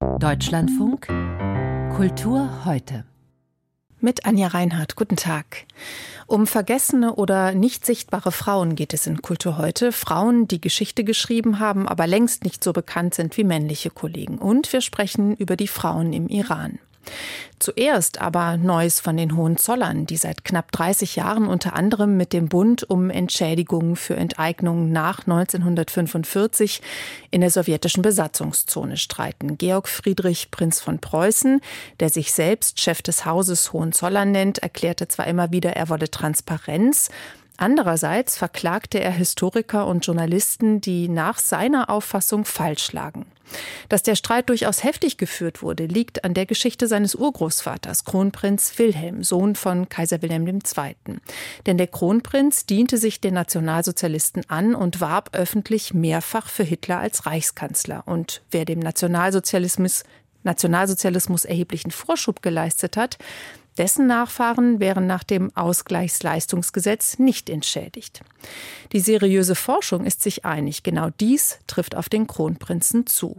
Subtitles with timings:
[0.00, 1.08] Deutschlandfunk
[1.96, 3.04] Kultur heute.
[4.00, 5.66] Mit Anja Reinhardt, guten Tag.
[6.28, 9.90] Um vergessene oder nicht sichtbare Frauen geht es in Kultur heute.
[9.90, 14.38] Frauen, die Geschichte geschrieben haben, aber längst nicht so bekannt sind wie männliche Kollegen.
[14.38, 16.78] Und wir sprechen über die Frauen im Iran.
[17.58, 22.48] Zuerst aber Neues von den Hohenzollern, die seit knapp 30 Jahren unter anderem mit dem
[22.48, 26.80] Bund um Entschädigungen für Enteignungen nach 1945
[27.30, 29.58] in der sowjetischen Besatzungszone streiten.
[29.58, 31.60] Georg Friedrich, Prinz von Preußen,
[31.98, 37.10] der sich selbst Chef des Hauses Hohenzollern nennt, erklärte zwar immer wieder, er wolle Transparenz,
[37.58, 43.26] Andererseits verklagte er Historiker und Journalisten, die nach seiner Auffassung falsch lagen.
[43.88, 49.24] Dass der Streit durchaus heftig geführt wurde, liegt an der Geschichte seines Urgroßvaters, Kronprinz Wilhelm,
[49.24, 50.94] Sohn von Kaiser Wilhelm II.
[51.66, 57.26] Denn der Kronprinz diente sich den Nationalsozialisten an und warb öffentlich mehrfach für Hitler als
[57.26, 58.04] Reichskanzler.
[58.06, 60.04] Und wer dem Nationalsozialismus
[60.44, 63.18] Nationalsozialismus erheblichen Vorschub geleistet hat,
[63.78, 68.20] dessen Nachfahren wären nach dem Ausgleichsleistungsgesetz nicht entschädigt.
[68.92, 73.36] Die seriöse Forschung ist sich einig, genau dies trifft auf den Kronprinzen zu.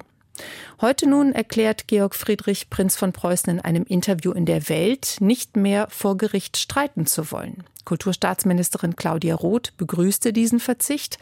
[0.81, 5.57] Heute nun erklärt Georg Friedrich, Prinz von Preußen, in einem Interview in der Welt, nicht
[5.57, 7.63] mehr vor Gericht streiten zu wollen.
[7.83, 11.17] Kulturstaatsministerin Claudia Roth begrüßte diesen Verzicht.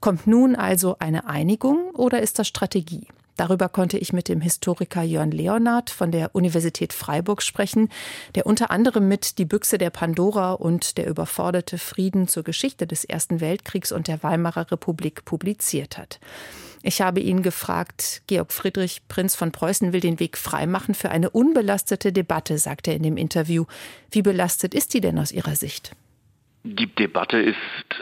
[0.00, 3.08] Kommt nun also eine Einigung oder ist das Strategie?
[3.40, 7.88] Darüber konnte ich mit dem Historiker Jörn Leonard von der Universität Freiburg sprechen,
[8.34, 13.02] der unter anderem mit Die Büchse der Pandora und Der überforderte Frieden zur Geschichte des
[13.02, 16.20] Ersten Weltkriegs und der Weimarer Republik publiziert hat.
[16.82, 21.30] Ich habe ihn gefragt, Georg Friedrich, Prinz von Preußen, will den Weg freimachen für eine
[21.30, 23.64] unbelastete Debatte, sagt er in dem Interview.
[24.10, 25.92] Wie belastet ist die denn aus Ihrer Sicht?
[26.62, 27.56] Die Debatte ist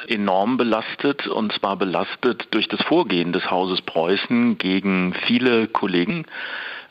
[0.09, 6.27] enorm belastet und zwar belastet durch das Vorgehen des Hauses Preußen gegen viele Kollegen.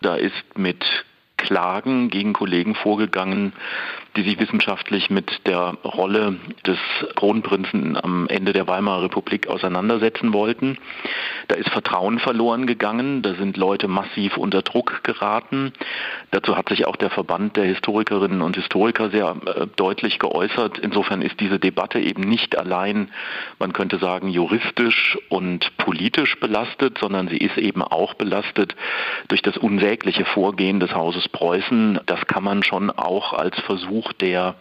[0.01, 0.85] Da ist mit
[1.35, 3.51] Klagen gegen Kollegen vorgegangen,
[4.17, 6.79] die sich wissenschaftlich mit der Rolle des
[7.15, 10.77] Kronprinzen am Ende der Weimarer Republik auseinandersetzen wollten.
[11.47, 15.71] Da ist Vertrauen verloren gegangen, da sind Leute massiv unter Druck geraten.
[16.31, 20.79] Dazu hat sich auch der Verband der Historikerinnen und Historiker sehr äh, deutlich geäußert.
[20.79, 23.11] Insofern ist diese Debatte eben nicht allein,
[23.59, 28.75] man könnte sagen, juristisch und politisch belastet, sondern sie ist eben auch belastet
[29.27, 31.99] durch das unsägliche Vorgehen des Hauses Preußen.
[32.07, 34.55] Das kann man schon auch als Versuch Versuch der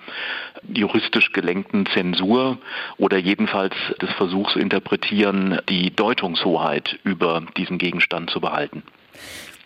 [0.72, 2.58] juristisch gelenkten Zensur
[2.98, 8.82] oder jedenfalls des Versuchs zu interpretieren, die Deutungshoheit über diesen Gegenstand zu behalten.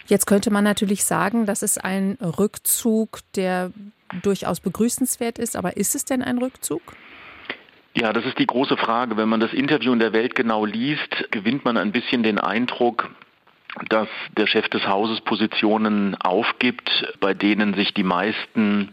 [0.06, 3.70] Jetzt könnte man natürlich sagen, das ist ein Rückzug, der
[4.22, 6.82] durchaus begrüßenswert ist, aber ist es denn ein Rückzug?
[7.94, 9.16] Ja, das ist die große Frage.
[9.16, 13.10] Wenn man das Interview in der Welt genau liest, gewinnt man ein bisschen den Eindruck,
[13.88, 18.91] dass der Chef des Hauses Positionen aufgibt, bei denen sich die meisten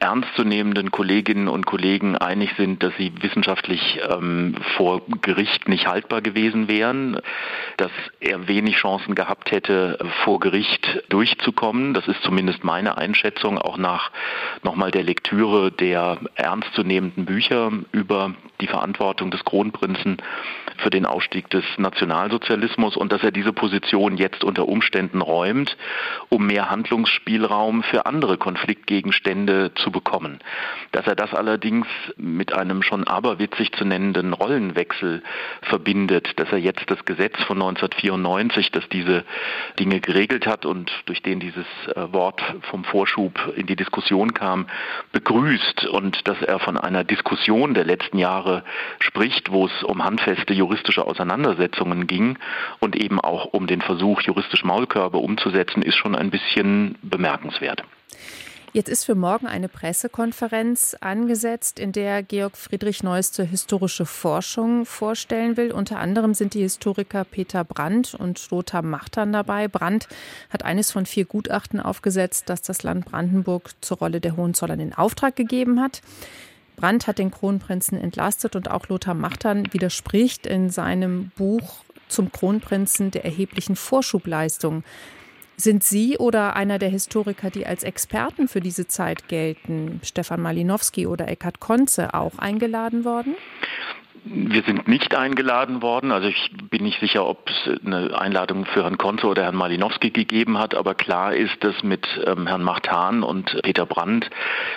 [0.00, 6.68] ernstzunehmenden Kolleginnen und Kollegen einig sind, dass sie wissenschaftlich ähm, vor Gericht nicht haltbar gewesen
[6.68, 7.20] wären,
[7.76, 11.92] dass er wenig Chancen gehabt hätte, vor Gericht durchzukommen.
[11.92, 14.10] Das ist zumindest meine Einschätzung, auch nach
[14.62, 20.16] nochmal der Lektüre der ernstzunehmenden Bücher über die Verantwortung des Kronprinzen
[20.82, 25.76] für den Ausstieg des Nationalsozialismus und dass er diese Position jetzt unter Umständen räumt,
[26.28, 30.40] um mehr Handlungsspielraum für andere Konfliktgegenstände zu bekommen.
[30.92, 31.86] Dass er das allerdings
[32.16, 35.22] mit einem schon aberwitzig zu nennenden Rollenwechsel
[35.62, 39.24] verbindet, dass er jetzt das Gesetz von 1994, das diese
[39.78, 44.66] Dinge geregelt hat und durch den dieses äh, Wort vom Vorschub in die Diskussion kam,
[45.12, 48.64] begrüßt und dass er von einer Diskussion der letzten Jahre
[48.98, 52.38] spricht, wo es um handfeste juristische Auseinandersetzungen ging
[52.78, 57.82] und eben auch um den Versuch, juristisch Maulkörbe umzusetzen, ist schon ein bisschen bemerkenswert.
[58.72, 65.56] Jetzt ist für morgen eine Pressekonferenz angesetzt, in der Georg Friedrich neueste historische Forschung vorstellen
[65.56, 65.72] will.
[65.72, 69.66] Unter anderem sind die Historiker Peter Brandt und Lothar Machtern dabei.
[69.66, 70.06] Brandt
[70.50, 74.94] hat eines von vier Gutachten aufgesetzt, das das Land Brandenburg zur Rolle der Hohenzollern in
[74.94, 76.00] Auftrag gegeben hat.
[76.80, 83.10] Brandt hat den Kronprinzen entlastet und auch Lothar Machtern widerspricht in seinem Buch zum Kronprinzen
[83.10, 84.82] der erheblichen Vorschubleistung.
[85.58, 91.06] Sind Sie oder einer der Historiker, die als Experten für diese Zeit gelten, Stefan Malinowski
[91.06, 93.34] oder Eckhard Konze, auch eingeladen worden?
[94.24, 96.12] Wir sind nicht eingeladen worden.
[96.12, 100.10] Also ich bin nicht sicher, ob es eine Einladung für Herrn Konze oder Herrn Malinowski
[100.10, 100.74] gegeben hat.
[100.74, 104.28] Aber klar ist, dass mit ähm, Herrn Machtan und Peter Brandt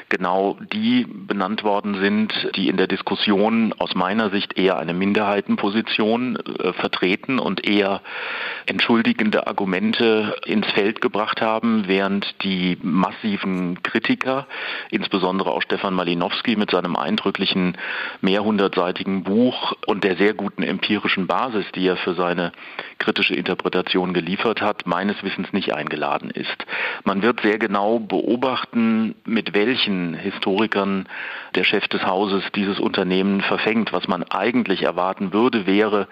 [0.07, 6.37] genau die benannt worden sind, die in der Diskussion aus meiner Sicht eher eine Minderheitenposition
[6.37, 8.01] äh, vertreten und eher
[8.65, 14.47] entschuldigende Argumente ins Feld gebracht haben, während die massiven Kritiker,
[14.89, 17.77] insbesondere auch Stefan Malinowski mit seinem eindrücklichen
[18.21, 19.32] mehrhundertseitigen Buch
[19.87, 22.51] und der sehr guten empirischen Basis, die er für seine
[22.99, 26.65] kritische Interpretation geliefert hat, meines Wissens nicht eingeladen ist.
[27.03, 31.07] Man wird sehr genau beobachten, mit welchen Historikern
[31.55, 33.91] der Chef des Hauses dieses Unternehmen verfängt.
[33.91, 36.07] Was man eigentlich erwarten würde, wäre,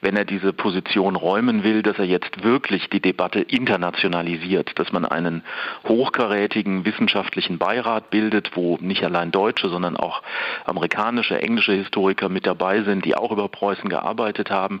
[0.00, 5.04] wenn er diese Position räumen will, dass er jetzt wirklich die Debatte internationalisiert, dass man
[5.04, 5.42] einen
[5.86, 10.22] hochkarätigen wissenschaftlichen Beirat bildet, wo nicht allein deutsche, sondern auch
[10.64, 14.80] amerikanische, englische Historiker mit dabei sind, die auch über Preußen gearbeitet haben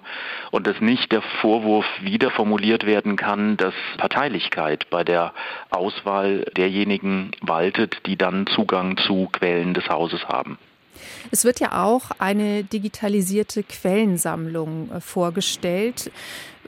[0.50, 5.32] und dass nicht der Vorwurf wieder formuliert werden kann, dass Parteilichkeit bei der
[5.70, 10.58] Auswahl derjenigen waltet, die dann Zugang zu Quellen des Hauses haben.
[11.30, 16.10] Es wird ja auch eine digitalisierte Quellensammlung äh, vorgestellt.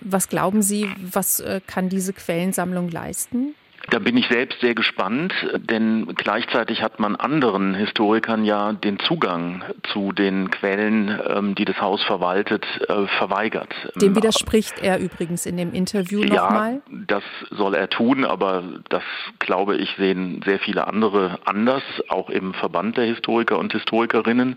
[0.00, 3.54] Was glauben Sie, was äh, kann diese Quellensammlung leisten?
[3.90, 9.62] Da bin ich selbst sehr gespannt, denn gleichzeitig hat man anderen Historikern ja den Zugang
[9.92, 13.74] zu den Quellen, ähm, die das Haus verwaltet, äh, verweigert.
[13.96, 16.80] Dem widerspricht er übrigens in dem Interview nochmal.
[16.88, 19.02] Ja, das soll er tun, aber das,
[19.40, 24.56] glaube ich, sehen sehr viele andere anders, auch im Verband der Historiker und Historikerinnen.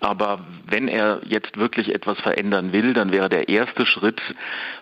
[0.00, 4.20] Aber wenn er jetzt wirklich etwas verändern will, dann wäre der erste Schritt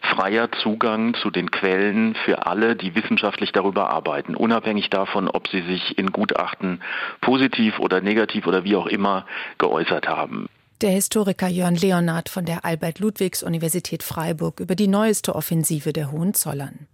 [0.03, 5.63] freier Zugang zu den Quellen für alle, die wissenschaftlich darüber arbeiten, unabhängig davon, ob sie
[5.63, 6.83] sich in Gutachten
[7.23, 9.27] positiv oder negativ oder wie auch immer
[9.59, 10.49] geäußert haben.
[10.83, 16.87] Der Historiker Jörn Leonard von der Albert-Ludwigs-Universität Freiburg über die neueste Offensive der Hohenzollern.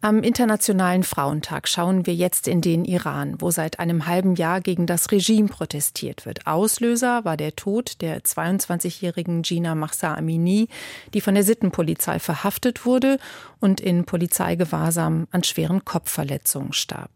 [0.00, 4.86] Am Internationalen Frauentag schauen wir jetzt in den Iran, wo seit einem halben Jahr gegen
[4.86, 6.46] das Regime protestiert wird.
[6.46, 10.68] Auslöser war der Tod der 22-jährigen Gina Mahsa Amini,
[11.14, 13.18] die von der Sittenpolizei verhaftet wurde
[13.58, 17.10] und in Polizeigewahrsam an schweren Kopfverletzungen starb.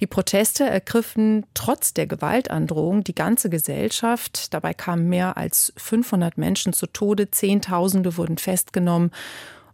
[0.00, 4.52] Die Proteste ergriffen trotz der Gewaltandrohung die ganze Gesellschaft.
[4.52, 9.12] Dabei kamen mehr als 500 Menschen zu Tode, Zehntausende wurden festgenommen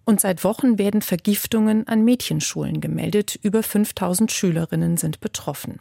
[0.08, 3.38] und seit Wochen werden Vergiftungen an Mädchenschulen gemeldet.
[3.42, 5.80] Über 5000 Schülerinnen sind betroffen.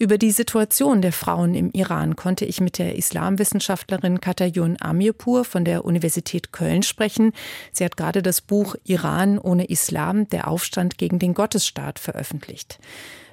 [0.00, 5.64] Über die Situation der Frauen im Iran konnte ich mit der Islamwissenschaftlerin Katayun Amirpur von
[5.64, 7.30] der Universität Köln sprechen.
[7.70, 12.80] Sie hat gerade das Buch Iran ohne Islam, der Aufstand gegen den Gottesstaat veröffentlicht.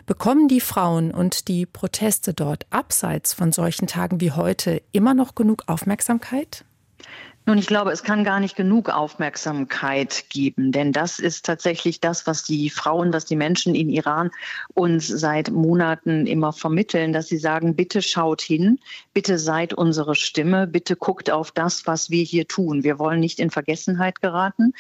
[0.05, 5.33] Bekommen die Frauen und die Proteste dort abseits von solchen Tagen wie heute immer noch
[5.33, 6.65] genug Aufmerksamkeit?
[7.45, 12.25] Nun, ich glaube, es kann gar nicht genug Aufmerksamkeit geben, denn das ist tatsächlich das,
[12.25, 14.31] was die Frauen, was die Menschen in Iran
[14.75, 18.79] uns seit Monaten immer vermitteln, dass sie sagen, bitte schaut hin,
[19.13, 22.85] bitte seid unsere Stimme, bitte guckt auf das, was wir hier tun.
[22.85, 24.73] Wir wollen nicht in Vergessenheit geraten.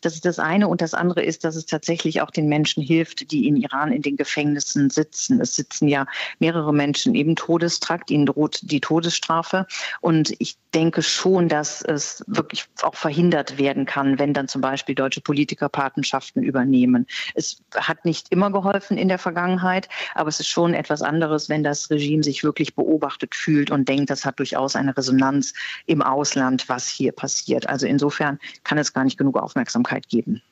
[0.00, 0.68] Das ist das eine.
[0.68, 4.00] Und das andere ist, dass es tatsächlich auch den Menschen hilft, die in Iran in
[4.00, 5.38] den Gefängnissen sitzen.
[5.38, 6.06] Es sitzen ja
[6.38, 9.66] mehrere Menschen im Todestrakt, ihnen droht die Todesstrafe.
[10.00, 14.60] Und ich denke schon, dass es das wirklich auch verhindert werden kann, wenn dann zum
[14.60, 17.06] Beispiel deutsche Politiker Patenschaften übernehmen.
[17.34, 21.64] Es hat nicht immer geholfen in der Vergangenheit, aber es ist schon etwas anderes, wenn
[21.64, 25.52] das Regime sich wirklich beobachtet fühlt und denkt, das hat durchaus eine Resonanz
[25.86, 27.68] im Ausland, was hier passiert.
[27.68, 30.42] Also insofern kann es gar nicht genug Aufmerksamkeit geben.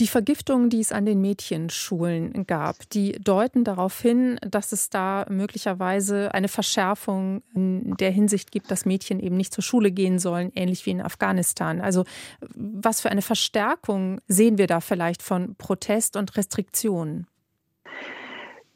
[0.00, 5.26] Die Vergiftungen, die es an den Mädchenschulen gab, die deuten darauf hin, dass es da
[5.28, 10.52] möglicherweise eine Verschärfung in der Hinsicht gibt, dass Mädchen eben nicht zur Schule gehen sollen,
[10.54, 11.80] ähnlich wie in Afghanistan.
[11.80, 12.04] Also
[12.54, 17.26] was für eine Verstärkung sehen wir da vielleicht von Protest und Restriktionen?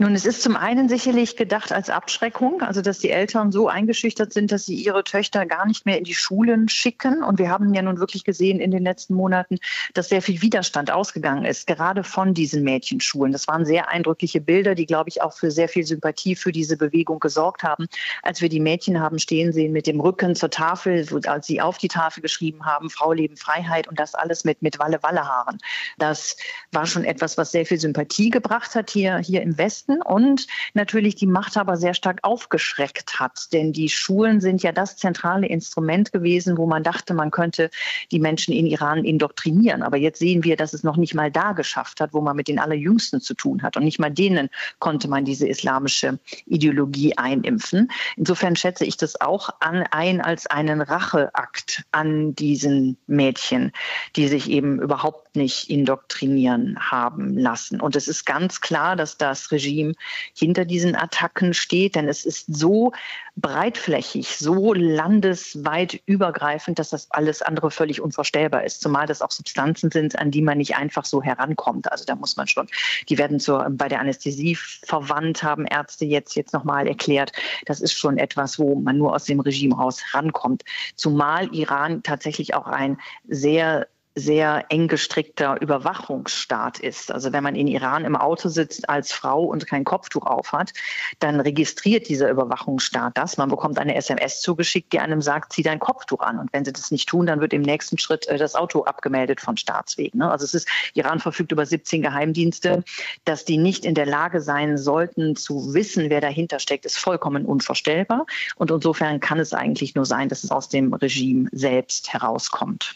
[0.01, 4.33] Nun, es ist zum einen sicherlich gedacht als Abschreckung, also dass die Eltern so eingeschüchtert
[4.33, 7.23] sind, dass sie ihre Töchter gar nicht mehr in die Schulen schicken.
[7.23, 9.59] Und wir haben ja nun wirklich gesehen in den letzten Monaten,
[9.93, 13.31] dass sehr viel Widerstand ausgegangen ist, gerade von diesen Mädchenschulen.
[13.31, 16.79] Das waren sehr eindrückliche Bilder, die, glaube ich, auch für sehr viel Sympathie für diese
[16.79, 17.87] Bewegung gesorgt haben.
[18.23, 21.77] Als wir die Mädchen haben stehen sehen mit dem Rücken zur Tafel, als sie auf
[21.77, 25.59] die Tafel geschrieben haben, Frau, Leben, Freiheit und das alles mit, mit Walle-Walle-Haaren.
[25.99, 26.39] Das
[26.73, 29.90] war schon etwas, was sehr viel Sympathie gebracht hat hier, hier im Westen.
[29.91, 33.53] Nachrichten und natürlich die Machthaber sehr stark aufgeschreckt hat.
[33.53, 37.71] Denn die Schulen sind ja das zentrale Instrument gewesen, wo man dachte, man könnte
[38.11, 39.83] die Menschen in Iran indoktrinieren.
[39.83, 42.49] Aber jetzt sehen wir, dass es noch nicht mal da geschafft hat, wo man mit
[42.49, 43.77] den Allerjüngsten zu tun hat.
[43.77, 47.91] Und nicht mal denen konnte man diese islamische Ideologie einimpfen.
[48.17, 53.73] Insofern schätze ich das auch an, ein als einen Racheakt an diesen Mädchen,
[54.17, 57.81] die sich eben überhaupt nicht indoktrinieren haben lassen.
[57.81, 59.95] Und es ist ganz klar, dass das Regime
[60.35, 62.93] hinter diesen Attacken steht, denn es ist so
[63.37, 68.81] breitflächig, so landesweit übergreifend, dass das alles andere völlig unvorstellbar ist.
[68.81, 71.91] Zumal das auch Substanzen sind, an die man nicht einfach so herankommt.
[71.91, 72.69] Also da muss man schon,
[73.09, 77.33] die werden zur, bei der Anästhesie verwandt, haben Ärzte jetzt, jetzt nochmal erklärt.
[77.67, 80.65] Das ist schon etwas, wo man nur aus dem Regime raus rankommt.
[80.97, 83.89] Zumal Iran tatsächlich auch ein sehr
[84.21, 87.11] sehr eng gestrickter Überwachungsstaat ist.
[87.11, 90.73] Also wenn man in Iran im Auto sitzt als Frau und kein Kopftuch aufhat,
[91.19, 93.37] dann registriert dieser Überwachungsstaat das.
[93.37, 96.39] Man bekommt eine SMS zugeschickt, die einem sagt, zieh dein Kopftuch an.
[96.39, 99.41] Und wenn sie das nicht tun, dann wird im nächsten Schritt äh, das Auto abgemeldet
[99.41, 100.21] von Staatswegen.
[100.21, 100.31] Ne?
[100.31, 102.85] Also es ist, Iran verfügt über 17 Geheimdienste.
[103.25, 107.47] Dass die nicht in der Lage sein sollten, zu wissen, wer dahinter steckt, ist vollkommen
[107.47, 108.27] unvorstellbar.
[108.57, 112.95] Und insofern kann es eigentlich nur sein, dass es aus dem Regime selbst herauskommt.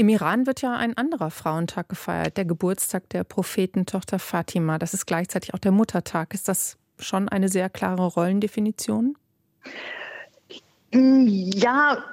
[0.00, 4.78] Im Iran wird ja ein anderer Frauentag gefeiert, der Geburtstag der Prophetentochter Fatima.
[4.78, 6.32] Das ist gleichzeitig auch der Muttertag.
[6.32, 9.18] Ist das schon eine sehr klare Rollendefinition?
[10.92, 12.04] Ja,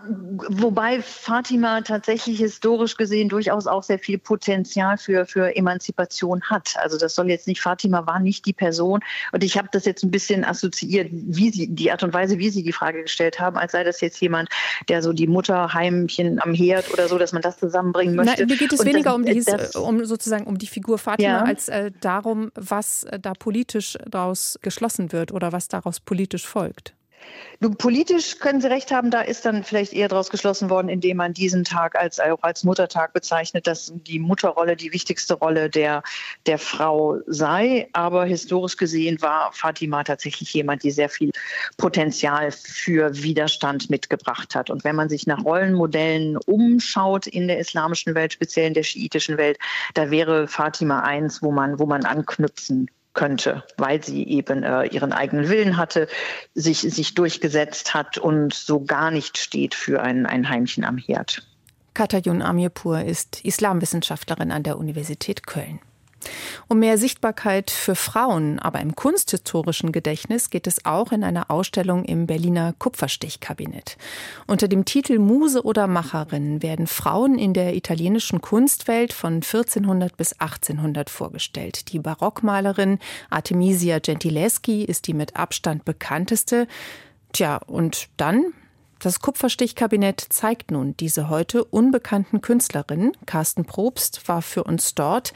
[0.50, 6.76] wobei Fatima tatsächlich historisch gesehen durchaus auch sehr viel Potenzial für, für Emanzipation hat.
[6.78, 9.00] Also das soll jetzt nicht, Fatima war nicht die Person.
[9.32, 12.52] Und ich habe das jetzt ein bisschen assoziiert, wie sie, die Art und Weise, wie
[12.52, 14.50] Sie die Frage gestellt haben, als sei das jetzt jemand,
[14.90, 18.42] der so die Mutterheimchen am Herd oder so, dass man das zusammenbringen möchte.
[18.42, 21.00] Nein, mir geht es und weniger das, um, dies, das, um sozusagen um die Figur
[21.00, 21.42] Fatima, ja.
[21.42, 26.94] als äh, darum, was äh, da politisch daraus geschlossen wird oder was daraus politisch folgt.
[27.60, 31.18] Nun, politisch können Sie recht haben, da ist dann vielleicht eher daraus geschlossen worden, indem
[31.18, 36.04] man diesen Tag als, auch als Muttertag bezeichnet, dass die Mutterrolle die wichtigste Rolle der,
[36.46, 37.90] der Frau sei.
[37.94, 41.32] Aber historisch gesehen war Fatima tatsächlich jemand, die sehr viel
[41.78, 44.70] Potenzial für Widerstand mitgebracht hat.
[44.70, 49.38] Und wenn man sich nach Rollenmodellen umschaut in der islamischen Welt, speziell in der schiitischen
[49.38, 49.58] Welt,
[49.96, 55.12] da wäre Fatima eins, wo man, wo man anknüpfen könnte, weil sie eben äh, ihren
[55.12, 56.08] eigenen Willen hatte,
[56.54, 61.46] sich, sich durchgesetzt hat und so gar nicht steht für ein, ein Heimchen am Herd.
[61.94, 65.80] Katayun Amirpur ist Islamwissenschaftlerin an der Universität Köln.
[66.68, 72.06] Um mehr Sichtbarkeit für Frauen, aber im kunsthistorischen Gedächtnis geht es auch in einer Ausstellung
[72.06, 73.98] im Berliner Kupferstichkabinett.
[74.48, 80.34] Unter dem Titel Muse oder Macherin werden Frauen in der italienischen Kunstwelt von 1400 bis
[80.34, 81.92] 1800 vorgestellt.
[81.92, 86.68] Die Barockmalerin Artemisia Gentileschi ist die mit Abstand bekannteste.
[87.34, 88.54] Tja, und dann
[89.00, 93.12] das Kupferstichkabinett zeigt nun diese heute unbekannten Künstlerinnen.
[93.26, 95.34] Carsten Probst war für uns dort.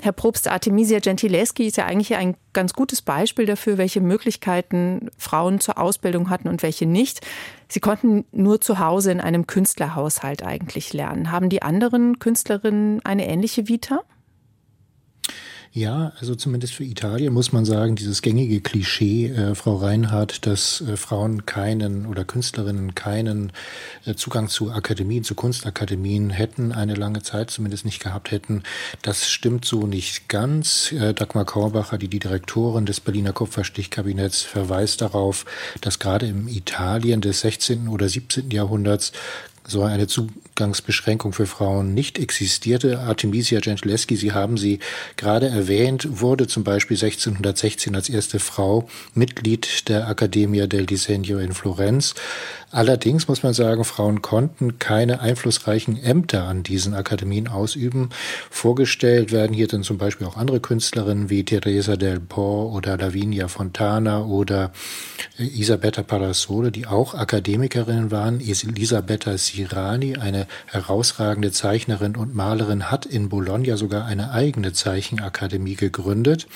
[0.00, 5.58] Herr Probst, Artemisia Gentileschi ist ja eigentlich ein ganz gutes Beispiel dafür, welche Möglichkeiten Frauen
[5.58, 7.26] zur Ausbildung hatten und welche nicht.
[7.68, 11.32] Sie konnten nur zu Hause in einem Künstlerhaushalt eigentlich lernen.
[11.32, 14.02] Haben die anderen Künstlerinnen eine ähnliche Vita?
[15.72, 20.80] Ja, also zumindest für Italien muss man sagen, dieses gängige Klischee, äh, Frau Reinhardt, dass
[20.80, 23.52] äh, Frauen keinen oder Künstlerinnen keinen
[24.06, 28.62] äh, Zugang zu Akademien, zu Kunstakademien hätten, eine lange Zeit zumindest nicht gehabt hätten,
[29.02, 30.90] das stimmt so nicht ganz.
[30.92, 35.44] Äh, Dagmar Korbacher, die die Direktorin des Berliner Kupferstichkabinetts, verweist darauf,
[35.82, 37.88] dass gerade im Italien des 16.
[37.88, 38.50] oder 17.
[38.50, 39.12] Jahrhunderts
[39.68, 43.00] so eine Zugangsbeschränkung für Frauen nicht existierte.
[43.00, 44.80] Artemisia Gentileschi, Sie haben sie
[45.16, 51.52] gerade erwähnt, wurde zum Beispiel 1616 als erste Frau Mitglied der Accademia del Disegno in
[51.52, 52.14] Florenz.
[52.70, 58.10] Allerdings muss man sagen, Frauen konnten keine einflussreichen Ämter an diesen Akademien ausüben.
[58.50, 63.48] Vorgestellt werden hier dann zum Beispiel auch andere Künstlerinnen wie Teresa del Po oder Lavinia
[63.48, 64.72] Fontana oder
[65.38, 68.40] Isabetta Parasole, die auch Akademikerinnen waren.
[68.40, 76.46] Elisabetta Sirani, eine herausragende Zeichnerin und Malerin, hat in Bologna sogar eine eigene Zeichenakademie gegründet.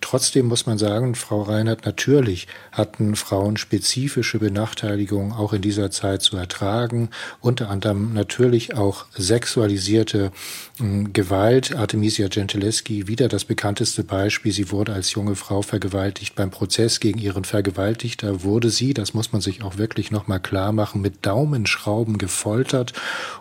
[0.00, 6.22] Trotzdem muss man sagen, Frau Reinhardt, natürlich hatten Frauen spezifische Benachteiligungen auch in dieser Zeit
[6.22, 10.32] zu ertragen, unter anderem natürlich auch sexualisierte
[10.80, 11.76] äh, Gewalt.
[11.76, 14.52] Artemisia Gentileschi, wieder das bekannteste Beispiel.
[14.52, 16.34] Sie wurde als junge Frau vergewaltigt.
[16.34, 20.72] Beim Prozess gegen ihren Vergewaltigter wurde sie, das muss man sich auch wirklich nochmal klar
[20.72, 22.94] machen, mit Daumenschrauben gefoltert,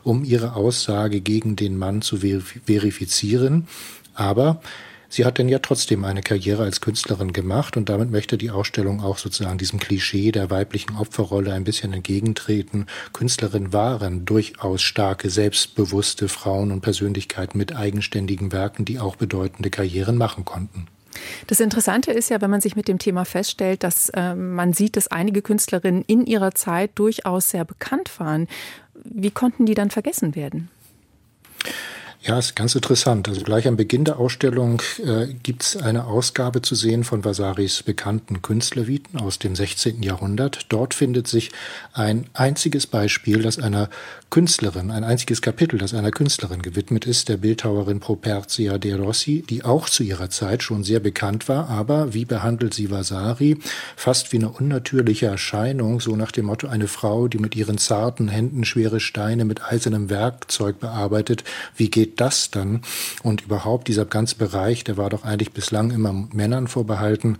[0.04, 3.68] um ihre Aussage gegen den Mann zu verifizieren.
[4.14, 4.62] Aber
[5.10, 9.02] Sie hat denn ja trotzdem eine Karriere als Künstlerin gemacht und damit möchte die Ausstellung
[9.02, 12.86] auch sozusagen diesem Klischee der weiblichen Opferrolle ein bisschen entgegentreten.
[13.12, 20.16] Künstlerinnen waren durchaus starke, selbstbewusste Frauen und Persönlichkeiten mit eigenständigen Werken, die auch bedeutende Karrieren
[20.16, 20.88] machen konnten.
[21.48, 24.96] Das Interessante ist ja, wenn man sich mit dem Thema feststellt, dass äh, man sieht,
[24.96, 28.48] dass einige Künstlerinnen in ihrer Zeit durchaus sehr bekannt waren.
[29.04, 30.70] Wie konnten die dann vergessen werden?
[32.22, 33.30] Ja, ist ganz interessant.
[33.30, 37.82] Also gleich am Beginn der Ausstellung äh, gibt es eine Ausgabe zu sehen von Vasaris
[37.82, 40.04] bekannten Künstlerviten aus dem 16.
[40.04, 40.66] Jahrhundert.
[40.68, 41.50] Dort findet sich
[41.94, 43.90] ein einziges Beispiel, das einer
[44.30, 49.64] Künstlerin, ein einziges Kapitel, das einer Künstlerin gewidmet ist, der Bildhauerin Properzia de Rossi, die
[49.64, 53.58] auch zu ihrer Zeit schon sehr bekannt war, aber wie behandelt sie Vasari?
[53.96, 58.28] Fast wie eine unnatürliche Erscheinung, so nach dem Motto eine Frau, die mit ihren zarten
[58.28, 61.44] Händen schwere Steine mit eisernem Werkzeug bearbeitet.
[61.76, 62.82] Wie geht geht das dann?
[63.24, 67.38] Und überhaupt dieser ganze Bereich, der war doch eigentlich bislang immer Männern vorbehalten.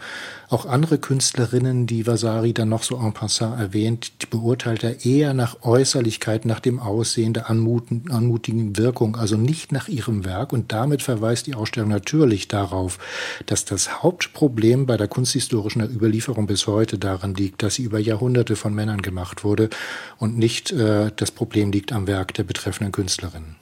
[0.50, 5.34] Auch andere Künstlerinnen, die Vasari dann noch so en passant erwähnt, die beurteilt er eher
[5.34, 10.54] nach Äußerlichkeit, nach dem Aussehen der anmutigen Wirkung, also nicht nach ihrem Werk.
[10.54, 13.00] Und damit verweist die Ausstellung natürlich darauf,
[13.46, 18.56] dass das Hauptproblem bei der kunsthistorischen Überlieferung bis heute daran liegt, dass sie über Jahrhunderte
[18.56, 19.70] von Männern gemacht wurde
[20.18, 23.56] und nicht äh, das Problem liegt am Werk der betreffenden Künstlerin.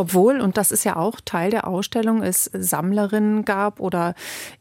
[0.00, 4.14] Obwohl, und das ist ja auch Teil der Ausstellung, es Sammlerinnen gab oder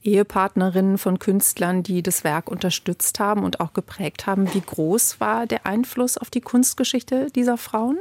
[0.04, 4.54] Ehepartnerinnen von Künstlern, die das Werk unterstützt haben und auch geprägt haben.
[4.54, 8.00] Wie groß war der Einfluss auf die Kunstgeschichte dieser Frauen?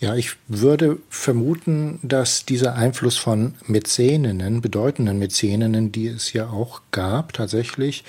[0.00, 6.80] Ja, ich würde vermuten, dass dieser Einfluss von Mäzeninnen, bedeutenden Mäzeninnen, die es ja auch
[6.90, 8.02] gab tatsächlich,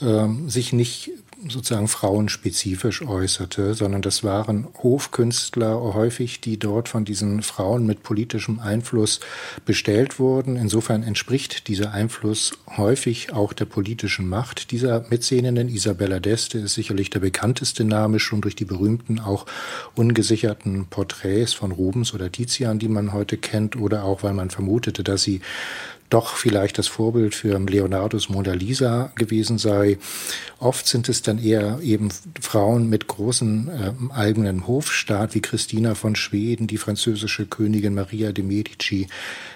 [0.00, 1.10] äh, sich nicht
[1.48, 8.60] sozusagen frauenspezifisch äußerte, sondern das waren Hofkünstler häufig, die dort von diesen Frauen mit politischem
[8.60, 9.20] Einfluss
[9.64, 10.56] bestellt wurden.
[10.56, 15.68] Insofern entspricht dieser Einfluss häufig auch der politischen Macht dieser Mäzeninnen.
[15.68, 19.46] Isabella d'Este ist sicherlich der bekannteste Name, schon durch die berühmten, auch
[19.94, 25.02] ungesicherten Porträts von Rubens oder Tizian, die man heute kennt, oder auch, weil man vermutete,
[25.02, 25.40] dass sie
[26.12, 29.98] doch vielleicht das Vorbild für Leonardos Mona Lisa gewesen sei.
[30.58, 36.14] Oft sind es dann eher eben Frauen mit großen äh, eigenen Hofstaat wie Christina von
[36.14, 39.08] Schweden, die französische Königin Maria de Medici,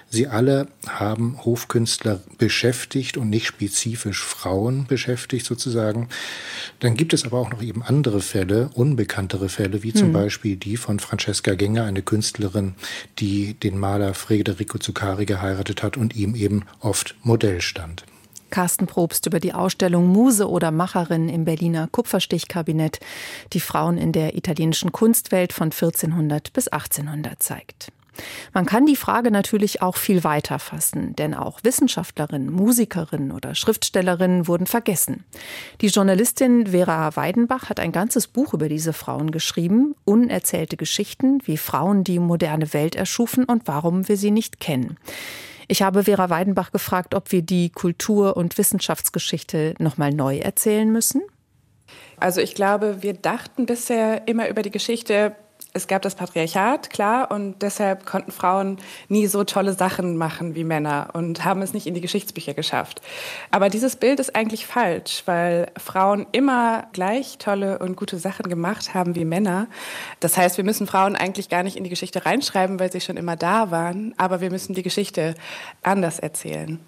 [0.09, 6.07] Sie alle haben Hofkünstler beschäftigt und nicht spezifisch Frauen beschäftigt sozusagen.
[6.79, 10.13] Dann gibt es aber auch noch eben andere Fälle, unbekanntere Fälle, wie zum hm.
[10.13, 12.75] Beispiel die von Francesca Gänger, eine Künstlerin,
[13.19, 18.05] die den Maler Federico Zuccari geheiratet hat und ihm eben oft Modell stand.
[18.49, 22.99] Carsten Probst über die Ausstellung Muse oder Macherin im Berliner Kupferstichkabinett,
[23.51, 27.91] die Frauen in der italienischen Kunstwelt von 1400 bis 1800 zeigt.
[28.53, 34.47] Man kann die Frage natürlich auch viel weiter fassen, denn auch Wissenschaftlerinnen, Musikerinnen oder Schriftstellerinnen
[34.47, 35.23] wurden vergessen.
[35.81, 41.57] Die Journalistin Vera Weidenbach hat ein ganzes Buch über diese Frauen geschrieben, unerzählte Geschichten, wie
[41.57, 44.97] Frauen die moderne Welt erschufen und warum wir sie nicht kennen.
[45.67, 51.21] Ich habe Vera Weidenbach gefragt, ob wir die Kultur- und Wissenschaftsgeschichte nochmal neu erzählen müssen.
[52.19, 55.35] Also ich glaube, wir dachten bisher immer über die Geschichte
[55.77, 60.63] es gab das Patriarchat, klar, und deshalb konnten Frauen nie so tolle Sachen machen wie
[60.63, 63.01] Männer und haben es nicht in die Geschichtsbücher geschafft.
[63.51, 68.93] Aber dieses Bild ist eigentlich falsch, weil Frauen immer gleich tolle und gute Sachen gemacht
[68.93, 69.67] haben wie Männer.
[70.19, 73.17] Das heißt, wir müssen Frauen eigentlich gar nicht in die Geschichte reinschreiben, weil sie schon
[73.17, 75.35] immer da waren, aber wir müssen die Geschichte
[75.83, 76.79] anders erzählen.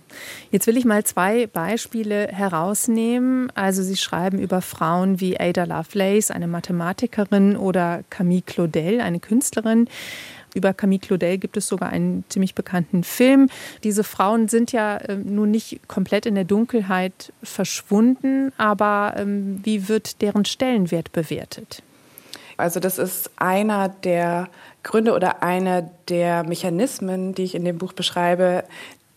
[0.51, 3.51] Jetzt will ich mal zwei Beispiele herausnehmen.
[3.55, 9.87] Also Sie schreiben über Frauen wie Ada Lovelace, eine Mathematikerin, oder Camille Claudel, eine Künstlerin.
[10.55, 13.49] Über Camille Claudel gibt es sogar einen ziemlich bekannten Film.
[13.83, 19.87] Diese Frauen sind ja äh, nun nicht komplett in der Dunkelheit verschwunden, aber ähm, wie
[19.87, 21.83] wird deren Stellenwert bewertet?
[22.57, 24.49] Also das ist einer der
[24.83, 28.65] Gründe oder einer der Mechanismen, die ich in dem Buch beschreibe,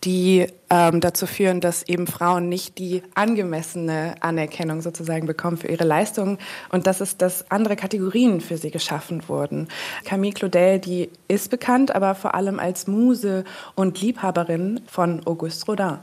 [0.03, 5.83] die ähm, dazu führen, dass eben Frauen nicht die angemessene Anerkennung sozusagen bekommen für ihre
[5.83, 6.37] Leistungen
[6.69, 9.67] und das ist, dass andere Kategorien für sie geschaffen wurden.
[10.03, 13.43] Camille Claudel, die ist bekannt, aber vor allem als Muse
[13.75, 15.99] und Liebhaberin von Auguste Rodin.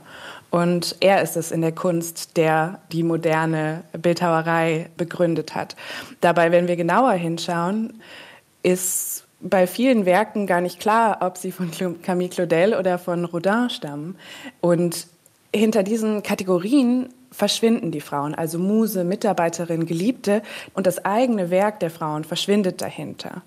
[0.49, 5.77] Und er ist es in der Kunst, der die moderne Bildhauerei begründet hat.
[6.19, 8.01] Dabei, wenn wir genauer hinschauen,
[8.61, 13.69] ist bei vielen Werken gar nicht klar, ob sie von Camille Claudel oder von Rodin
[13.69, 14.15] stammen.
[14.59, 15.07] Und
[15.53, 20.41] hinter diesen Kategorien verschwinden die Frauen, also Muse, Mitarbeiterin, Geliebte
[20.73, 23.41] und das eigene Werk der Frauen verschwindet dahinter.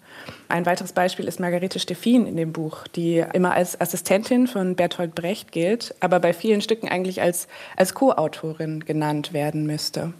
[0.49, 5.15] Ein weiteres Beispiel ist Margarete Steffin in dem Buch, die immer als Assistentin von Bertolt
[5.15, 10.15] Brecht gilt, aber bei vielen Stücken eigentlich als, als Co-Autorin genannt werden müsste.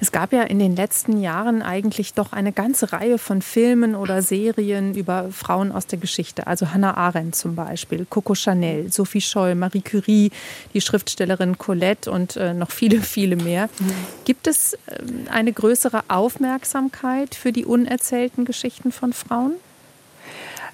[0.00, 4.22] Es gab ja in den letzten Jahren eigentlich doch eine ganze Reihe von Filmen oder
[4.22, 6.46] Serien über Frauen aus der Geschichte.
[6.46, 10.30] Also Hannah Arendt zum Beispiel, Coco Chanel, Sophie Scholl, Marie Curie,
[10.74, 13.68] die Schriftstellerin Colette und äh, noch viele, viele mehr.
[14.24, 14.78] Gibt es äh,
[15.30, 19.54] eine größere Aufmerksamkeit für die unerzählten Geschichten von Frauen?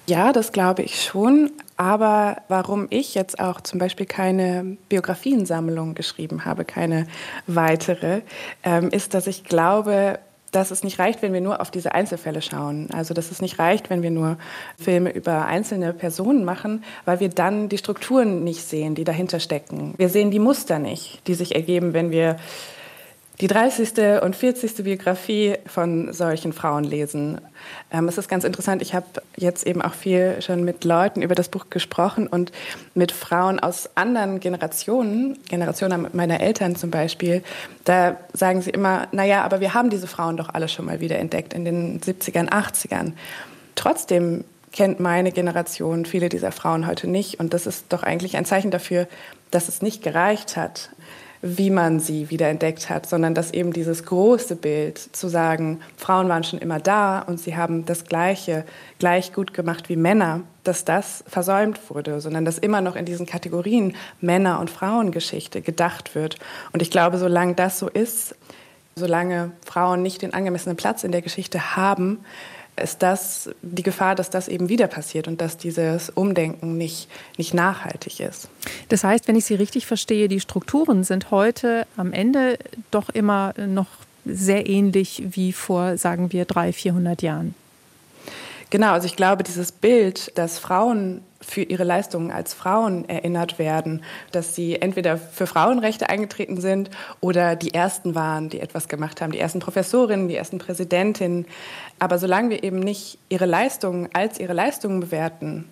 [0.09, 1.51] Ja, das glaube ich schon.
[1.77, 7.05] Aber warum ich jetzt auch zum Beispiel keine Biografiensammlung geschrieben habe, keine
[7.45, 8.21] weitere,
[8.63, 10.17] ähm, ist, dass ich glaube,
[10.51, 12.87] dass es nicht reicht, wenn wir nur auf diese Einzelfälle schauen.
[12.91, 14.39] Also dass es nicht reicht, wenn wir nur
[14.79, 19.93] Filme über einzelne Personen machen, weil wir dann die Strukturen nicht sehen, die dahinter stecken.
[19.97, 22.37] Wir sehen die Muster nicht, die sich ergeben, wenn wir
[23.41, 24.21] die 30.
[24.21, 24.83] und 40.
[24.83, 27.39] Biografie von solchen Frauen lesen.
[27.89, 29.05] Ähm, es ist ganz interessant, ich habe
[29.37, 32.51] jetzt eben auch viel schon mit Leuten über das Buch gesprochen und
[32.95, 37.41] mit Frauen aus anderen Generationen, Generationen meiner Eltern zum Beispiel,
[37.85, 41.17] da sagen sie immer, naja, aber wir haben diese Frauen doch alle schon mal wieder
[41.17, 43.13] entdeckt in den 70ern, 80ern.
[43.75, 48.45] Trotzdem kennt meine Generation viele dieser Frauen heute nicht und das ist doch eigentlich ein
[48.45, 49.07] Zeichen dafür,
[49.49, 50.89] dass es nicht gereicht hat,
[51.41, 56.43] wie man sie wiederentdeckt hat, sondern dass eben dieses große Bild zu sagen, Frauen waren
[56.43, 58.65] schon immer da und sie haben das Gleiche
[58.99, 63.25] gleich gut gemacht wie Männer, dass das versäumt wurde, sondern dass immer noch in diesen
[63.25, 66.37] Kategorien Männer- und Frauengeschichte gedacht wird.
[66.73, 68.35] Und ich glaube, solange das so ist,
[68.95, 72.19] solange Frauen nicht den angemessenen Platz in der Geschichte haben,
[72.81, 77.53] ist das die Gefahr, dass das eben wieder passiert und dass dieses Umdenken nicht, nicht
[77.53, 78.49] nachhaltig ist.
[78.89, 82.57] Das heißt, wenn ich Sie richtig verstehe, die Strukturen sind heute am Ende
[82.91, 83.87] doch immer noch
[84.25, 87.55] sehr ähnlich wie vor, sagen wir, 300, 400 Jahren.
[88.69, 94.03] Genau, also ich glaube, dieses Bild, dass Frauen für ihre Leistungen als Frauen erinnert werden,
[94.31, 99.31] dass sie entweder für Frauenrechte eingetreten sind oder die Ersten waren, die etwas gemacht haben,
[99.31, 101.45] die ersten Professorinnen, die ersten Präsidentinnen.
[101.97, 105.67] Aber solange wir eben nicht ihre Leistungen als ihre Leistungen bewerten,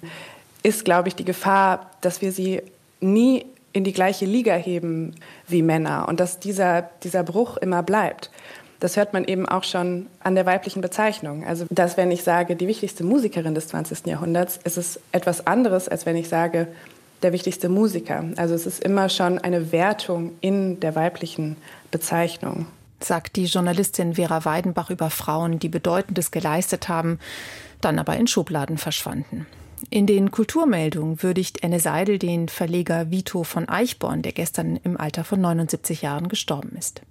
[0.64, 2.62] ist, glaube ich, die Gefahr, dass wir sie
[3.00, 5.14] nie in die gleiche Liga heben
[5.48, 8.32] wie Männer und dass dieser, dieser Bruch immer bleibt.
[8.80, 11.46] Das hört man eben auch schon an der weiblichen Bezeichnung.
[11.46, 14.06] Also, dass wenn ich sage, die wichtigste Musikerin des 20.
[14.06, 16.68] Jahrhunderts, ist es etwas anderes, als wenn ich sage,
[17.24, 18.24] der wichtigste Musiker.
[18.36, 21.58] Also es ist immer schon eine Wertung in der weiblichen
[21.92, 22.68] Bezeichnung.
[23.00, 27.20] Sagt die Journalistin Vera Weidenbach über Frauen, die Bedeutendes geleistet haben,
[27.82, 29.46] dann aber in Schubladen verschwanden.
[29.92, 35.24] In den Kulturmeldungen würdigt Enne Seidel den Verleger Vito von Eichborn, der gestern im Alter
[35.24, 37.02] von 79 Jahren gestorben ist.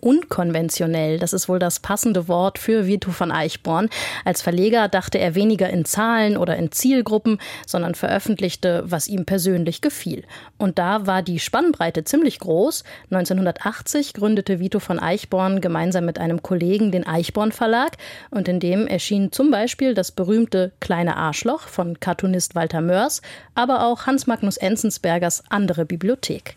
[0.00, 3.88] Unkonventionell, das ist wohl das passende Wort für Vito von Eichborn.
[4.24, 9.80] Als Verleger dachte er weniger in Zahlen oder in Zielgruppen, sondern veröffentlichte, was ihm persönlich
[9.80, 10.22] gefiel.
[10.56, 12.84] Und da war die Spannbreite ziemlich groß.
[13.10, 17.96] 1980 gründete Vito von Eichborn gemeinsam mit einem Kollegen den Eichborn Verlag
[18.30, 23.20] und in dem erschien zum Beispiel das berühmte Kleine Arschloch von Cartoonist Walter Mörs,
[23.56, 26.56] aber auch Hans Magnus Enzensbergers andere Bibliothek.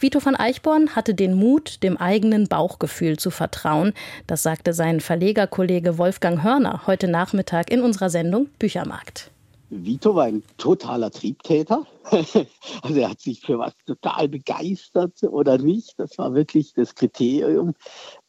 [0.00, 3.92] Vito von Eichborn hatte den Mut, dem eigenen Bauchgefühl zu vertrauen.
[4.26, 9.30] Das sagte sein Verlegerkollege Wolfgang Hörner heute Nachmittag in unserer Sendung Büchermarkt.
[9.70, 11.86] Vito war ein totaler Triebtäter.
[12.82, 15.98] Also er hat sich für was total begeistert oder nicht.
[15.98, 17.74] Das war wirklich das Kriterium.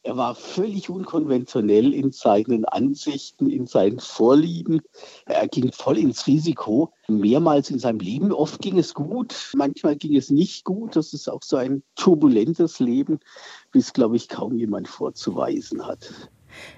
[0.05, 4.81] Er war völlig unkonventionell in seinen Ansichten, in seinen Vorlieben.
[5.25, 6.93] Er ging voll ins Risiko.
[7.07, 8.31] Mehrmals in seinem Leben.
[8.31, 10.95] Oft ging es gut, manchmal ging es nicht gut.
[10.95, 13.19] Das ist auch so ein turbulentes Leben,
[13.71, 16.29] bis, glaube ich, kaum jemand vorzuweisen hat.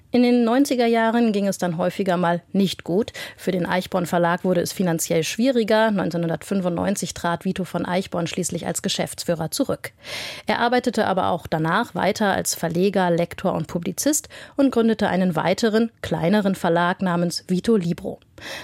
[0.09, 3.11] In den 90er Jahren ging es dann häufiger mal nicht gut.
[3.35, 5.87] Für den Eichborn Verlag wurde es finanziell schwieriger.
[5.87, 9.91] 1995 trat Vito von Eichborn schließlich als Geschäftsführer zurück.
[10.45, 15.91] Er arbeitete aber auch danach weiter als Verleger, Lektor und Publizist und gründete einen weiteren,
[16.01, 18.21] kleineren Verlag namens Vito Libro.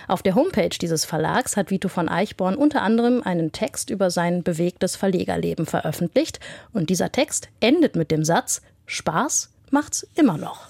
[0.07, 4.43] Auf der Homepage dieses Verlags hat Vito von Eichborn unter anderem einen Text über sein
[4.43, 6.39] bewegtes Verlegerleben veröffentlicht.
[6.71, 10.69] Und dieser Text endet mit dem Satz: Spaß macht's immer noch.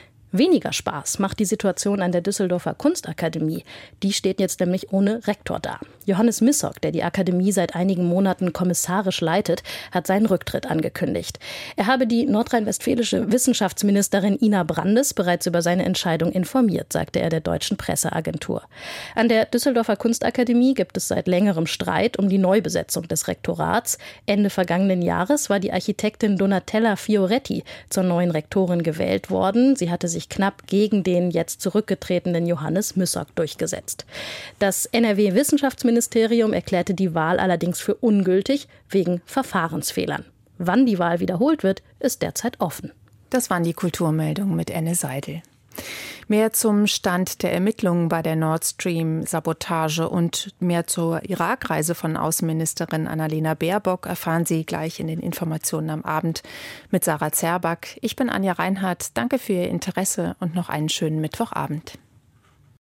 [0.33, 3.65] Weniger Spaß macht die Situation an der Düsseldorfer Kunstakademie.
[4.01, 5.79] Die steht jetzt nämlich ohne Rektor da.
[6.05, 11.37] Johannes Missock, der die Akademie seit einigen Monaten kommissarisch leitet, hat seinen Rücktritt angekündigt.
[11.75, 17.41] Er habe die nordrhein-westfälische Wissenschaftsministerin Ina Brandes bereits über seine Entscheidung informiert, sagte er der
[17.41, 18.63] deutschen Presseagentur.
[19.15, 23.97] An der Düsseldorfer Kunstakademie gibt es seit längerem Streit um die Neubesetzung des Rektorats.
[24.25, 29.75] Ende vergangenen Jahres war die Architektin Donatella Fioretti zur neuen Rektorin gewählt worden.
[29.75, 34.05] Sie hatte sich sich knapp gegen den jetzt zurückgetretenen Johannes Müssock durchgesetzt.
[34.59, 40.25] Das NRW-Wissenschaftsministerium erklärte die Wahl allerdings für ungültig wegen Verfahrensfehlern.
[40.57, 42.91] Wann die Wahl wiederholt wird, ist derzeit offen.
[43.31, 45.41] Das waren die Kulturmeldungen mit Enne Seidel.
[46.27, 53.07] Mehr zum Stand der Ermittlungen bei der Nord Stream-Sabotage und mehr zur Irakreise von Außenministerin
[53.07, 56.43] Annalena Baerbock erfahren Sie gleich in den Informationen am Abend
[56.89, 57.97] mit Sarah Zerback.
[58.01, 59.17] Ich bin Anja Reinhardt.
[59.17, 61.97] Danke für Ihr Interesse und noch einen schönen Mittwochabend.